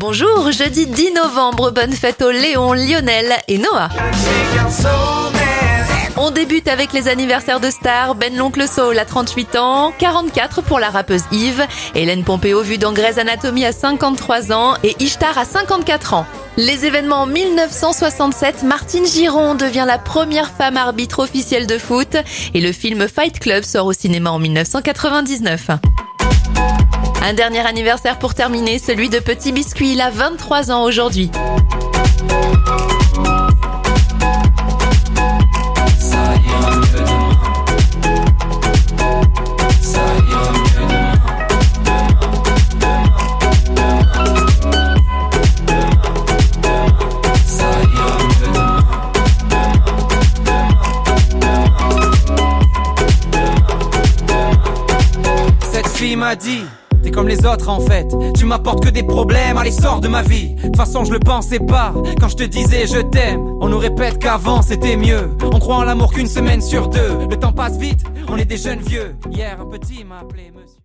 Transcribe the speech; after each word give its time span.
Bonjour, 0.00 0.50
jeudi 0.52 0.86
10 0.86 1.12
novembre, 1.12 1.70
bonne 1.70 1.92
fête 1.92 2.22
aux 2.22 2.30
Léon, 2.30 2.72
Lionel 2.72 3.30
et 3.46 3.58
Noah. 3.58 3.90
On 6.16 6.30
débute 6.30 6.66
avec 6.66 6.94
les 6.94 7.08
anniversaires 7.08 7.60
de 7.60 7.68
stars. 7.68 8.14
Ben 8.14 8.34
l'oncle 8.34 8.66
Saul 8.66 8.98
à 8.98 9.04
38 9.04 9.56
ans, 9.56 9.92
44 9.98 10.62
pour 10.62 10.78
la 10.78 10.88
rappeuse 10.88 11.24
Yves, 11.30 11.66
Hélène 11.94 12.24
Pompeo 12.24 12.62
vue 12.62 12.78
dans 12.78 12.94
Grey's 12.94 13.18
Anatomy 13.18 13.66
à 13.66 13.72
53 13.72 14.50
ans 14.50 14.76
et 14.82 14.96
Ishtar 14.98 15.36
à 15.36 15.44
54 15.44 16.14
ans. 16.14 16.26
Les 16.56 16.86
événements 16.86 17.22
en 17.22 17.26
1967, 17.26 18.62
Martine 18.62 19.04
Giron 19.06 19.54
devient 19.54 19.84
la 19.86 19.98
première 19.98 20.52
femme 20.52 20.78
arbitre 20.78 21.18
officielle 21.18 21.66
de 21.66 21.76
foot 21.76 22.16
et 22.54 22.60
le 22.62 22.72
film 22.72 23.08
Fight 23.08 23.38
Club 23.38 23.62
sort 23.62 23.86
au 23.86 23.92
cinéma 23.92 24.30
en 24.30 24.38
1999. 24.38 25.68
Un 27.24 27.34
dernier 27.34 27.60
anniversaire 27.60 28.18
pour 28.18 28.34
terminer, 28.34 28.80
celui 28.80 29.08
de 29.08 29.20
Petit 29.20 29.52
Biscuit, 29.52 29.92
il 29.92 30.00
a 30.00 30.10
23 30.10 30.72
ans 30.72 30.82
aujourd'hui. 30.82 31.30
M'a 56.14 56.36
dit 56.36 56.62
T'es 57.02 57.10
comme 57.10 57.28
les 57.28 57.44
autres 57.44 57.68
en 57.68 57.80
fait, 57.80 58.06
tu 58.36 58.44
m'apportes 58.44 58.84
que 58.84 58.90
des 58.90 59.02
problèmes, 59.02 59.58
allez 59.58 59.72
sors 59.72 60.00
de 60.00 60.08
ma 60.08 60.22
vie. 60.22 60.54
De 60.54 60.62
toute 60.62 60.76
façon 60.76 61.04
je 61.04 61.12
le 61.12 61.18
pensais 61.18 61.58
pas, 61.58 61.92
quand 62.20 62.28
je 62.28 62.36
te 62.36 62.44
disais 62.44 62.86
je 62.86 63.00
t'aime. 63.00 63.40
On 63.60 63.68
nous 63.68 63.78
répète 63.78 64.18
qu'avant 64.18 64.62
c'était 64.62 64.96
mieux, 64.96 65.30
on 65.42 65.58
croit 65.58 65.76
en 65.76 65.84
l'amour 65.84 66.12
qu'une 66.12 66.28
semaine 66.28 66.60
sur 66.60 66.88
deux. 66.88 67.26
Le 67.28 67.36
temps 67.36 67.52
passe 67.52 67.76
vite, 67.76 68.04
on 68.28 68.36
est 68.36 68.44
des 68.44 68.56
jeunes 68.56 68.80
vieux. 68.80 69.16
Hier 69.30 69.58
un 69.60 69.66
petit 69.66 70.04
m'a 70.04 70.20
appelé 70.20 70.50
monsieur. 70.54 70.78